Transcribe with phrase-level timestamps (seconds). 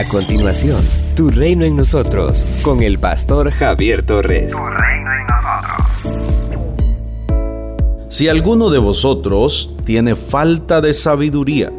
[0.00, 0.80] A continuación,
[1.14, 4.50] Tu Reino en Nosotros, con el pastor Javier Torres.
[4.50, 6.64] Tu reino en nosotros.
[8.08, 11.70] Si alguno de vosotros tiene falta de sabiduría,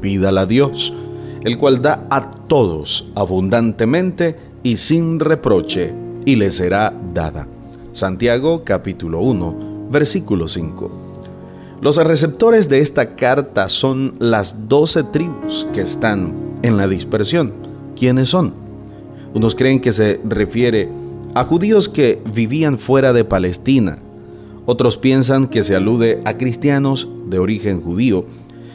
[0.00, 0.94] pídala a Dios,
[1.42, 5.92] el cual da a todos abundantemente y sin reproche,
[6.24, 7.48] y le será dada.
[7.90, 10.90] Santiago capítulo 1, versículo 5.
[11.80, 17.52] Los receptores de esta carta son las doce tribus que están en la dispersión.
[17.96, 18.54] ¿Quiénes son?
[19.34, 20.88] Unos creen que se refiere
[21.34, 23.98] a judíos que vivían fuera de Palestina.
[24.64, 28.24] Otros piensan que se alude a cristianos de origen judío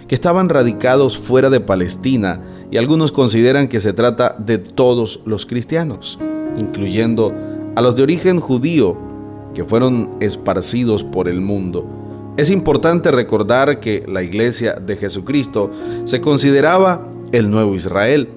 [0.08, 5.46] que estaban radicados fuera de Palestina y algunos consideran que se trata de todos los
[5.46, 6.20] cristianos,
[6.58, 7.34] incluyendo
[7.76, 8.98] a los de origen judío
[9.54, 11.86] que fueron esparcidos por el mundo.
[12.38, 15.72] Es importante recordar que la iglesia de Jesucristo
[16.06, 18.30] se consideraba el nuevo Israel.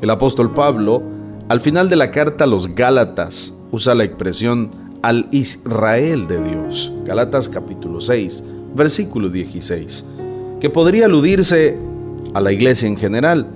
[0.00, 1.02] El apóstol Pablo,
[1.48, 4.70] al final de la carta a los Gálatas, usa la expresión
[5.02, 6.92] al Israel de Dios.
[7.04, 8.44] Gálatas capítulo 6,
[8.74, 10.04] versículo 16,
[10.60, 11.78] que podría aludirse
[12.34, 13.46] a la iglesia en general.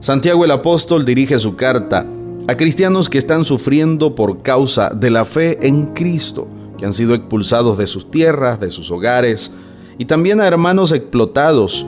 [0.00, 2.06] Santiago el apóstol dirige su carta
[2.48, 6.46] a cristianos que están sufriendo por causa de la fe en Cristo,
[6.78, 9.52] que han sido expulsados de sus tierras, de sus hogares,
[9.98, 11.86] y también a hermanos explotados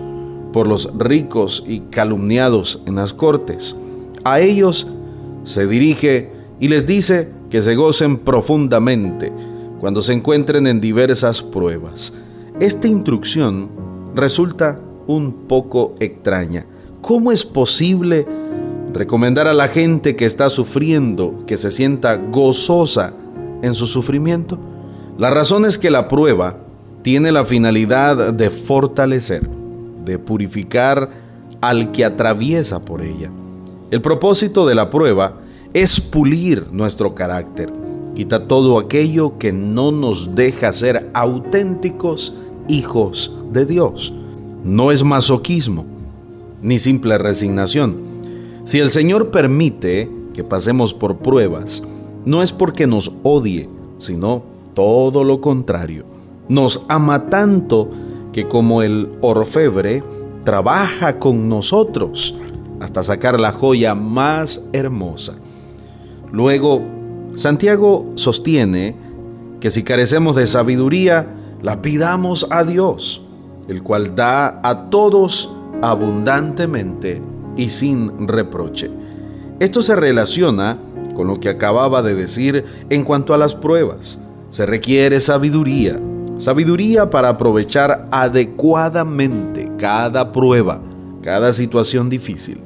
[0.53, 3.77] por los ricos y calumniados en las cortes.
[4.25, 4.87] A ellos
[5.45, 9.33] se dirige y les dice que se gocen profundamente
[9.81, 12.13] cuando se encuentren en diversas pruebas.
[12.61, 13.69] Esta instrucción
[14.15, 16.67] resulta un poco extraña.
[17.01, 18.27] ¿Cómo es posible
[18.93, 23.15] recomendar a la gente que está sufriendo que se sienta gozosa
[23.63, 24.59] en su sufrimiento?
[25.17, 26.59] La razón es que la prueba
[27.03, 29.49] tiene la finalidad de fortalecer,
[30.09, 31.11] de purificar
[31.61, 33.31] al que atraviesa por ella.
[33.93, 35.35] El propósito de la prueba
[35.73, 37.73] es pulir nuestro carácter,
[38.15, 42.35] quita todo aquello que no nos deja ser auténticos
[42.69, 44.13] hijos de Dios.
[44.65, 45.85] No es masoquismo,
[46.63, 47.97] ni simple resignación.
[48.65, 51.83] Si el Señor permite que pasemos por pruebas,
[52.25, 53.69] no es porque nos odie,
[53.99, 54.43] sino
[54.75, 56.05] todo lo contrario.
[56.49, 57.91] Nos ama tanto
[58.33, 60.03] que como el orfebre,
[60.45, 62.35] trabaja con nosotros
[62.81, 65.35] hasta sacar la joya más hermosa.
[66.33, 66.83] Luego,
[67.35, 68.97] Santiago sostiene
[69.61, 71.27] que si carecemos de sabiduría,
[71.63, 73.23] la pidamos a Dios,
[73.69, 75.53] el cual da a todos
[75.83, 77.21] abundantemente
[77.57, 78.91] y sin reproche.
[79.59, 80.79] Esto se relaciona
[81.15, 84.21] con lo que acababa de decir en cuanto a las pruebas.
[84.51, 85.99] Se requiere sabiduría,
[86.39, 90.81] sabiduría para aprovechar adecuadamente cada prueba,
[91.23, 92.59] cada situación difícil.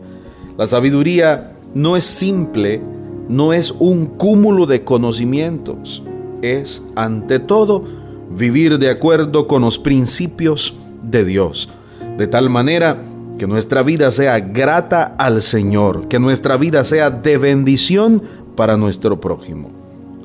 [0.57, 2.81] La sabiduría no es simple,
[3.29, 6.03] no es un cúmulo de conocimientos,
[6.43, 7.85] es ante todo
[8.31, 11.71] vivir de acuerdo con los principios de Dios,
[12.19, 13.03] de tal manera
[13.39, 18.23] que nuestra vida sea grata al Señor, que nuestra vida sea de bendición
[18.55, 19.71] para nuestro prójimo.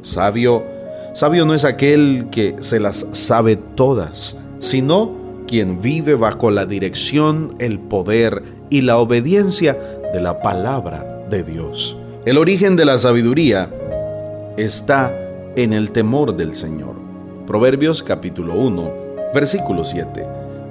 [0.02, 0.64] Sabio,
[1.14, 5.16] sabio no es aquel que se las sabe todas, sino
[5.48, 9.78] quien vive bajo la dirección, el poder y la obediencia
[10.14, 11.98] de la palabra de Dios.
[12.26, 13.70] El origen de la sabiduría
[14.58, 15.14] está
[15.56, 16.96] en el temor del Señor.
[17.46, 18.94] Proverbios capítulo 1,
[19.34, 20.26] versículo 7.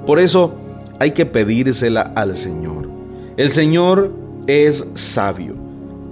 [0.05, 0.55] Por eso
[0.99, 2.89] hay que pedírsela al Señor.
[3.37, 4.13] El Señor
[4.47, 5.55] es sabio.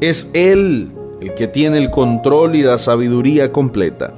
[0.00, 0.90] Es Él
[1.24, 4.12] el que tiene el control y la sabiduría completa.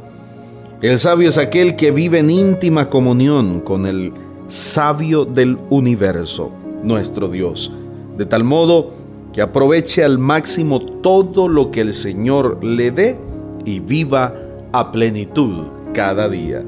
[0.82, 4.12] El sabio es aquel que vive en íntima comunión con el
[4.48, 6.50] sabio del universo,
[6.82, 7.72] nuestro Dios,
[8.18, 8.90] de tal modo
[9.32, 13.16] que aproveche al máximo todo lo que el Señor le dé
[13.64, 14.34] y viva
[14.72, 16.64] a plenitud cada día.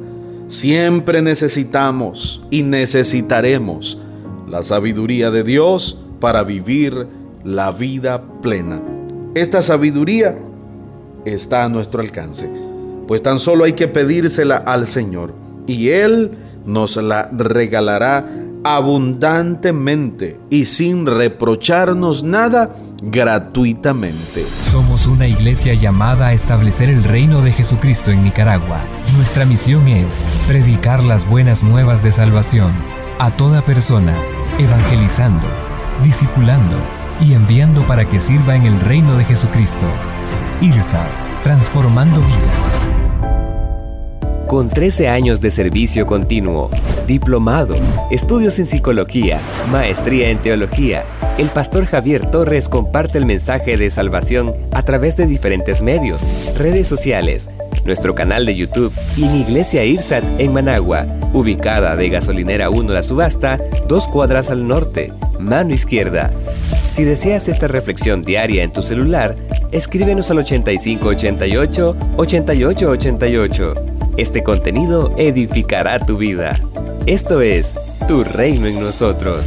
[0.47, 4.01] Siempre necesitamos y necesitaremos
[4.49, 7.07] la sabiduría de Dios para vivir
[7.45, 8.81] la vida plena.
[9.39, 10.37] Esta sabiduría
[11.25, 12.51] está a nuestro alcance,
[13.07, 15.33] pues tan solo hay que pedírsela al Señor
[15.69, 16.33] y Él
[16.67, 18.27] nos la regalará
[18.65, 24.45] abundantemente y sin reprocharnos nada gratuitamente.
[24.73, 28.81] Somos una iglesia llamada a establecer el reino de Jesucristo en Nicaragua.
[29.17, 32.73] Nuestra misión es predicar las buenas nuevas de salvación
[33.21, 34.17] a toda persona,
[34.59, 35.47] evangelizando,
[36.03, 39.87] discipulando y enviando para que sirva en el reino de Jesucristo.
[40.61, 41.07] IRSA,
[41.43, 42.89] transformando vidas.
[44.47, 46.71] Con 13 años de servicio continuo,
[47.07, 47.77] diplomado,
[48.11, 51.05] estudios en psicología, maestría en teología,
[51.37, 56.23] el pastor Javier Torres comparte el mensaje de salvación a través de diferentes medios,
[56.57, 57.51] redes sociales,
[57.85, 63.03] nuestro canal de YouTube y en Iglesia Irsat en Managua, ubicada de Gasolinera 1 La
[63.03, 66.31] Subasta, dos cuadras al norte, mano izquierda.
[66.99, 69.37] Si deseas esta reflexión diaria en tu celular,
[69.71, 73.75] escríbenos al 8588 8888.
[74.17, 76.59] Este contenido edificará tu vida.
[77.07, 77.73] Esto es
[78.09, 79.45] Tu Reino en Nosotros.